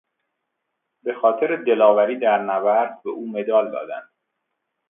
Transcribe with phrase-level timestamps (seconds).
[1.03, 4.09] به خاطر دلاوری در نبرد به او مدال دادند.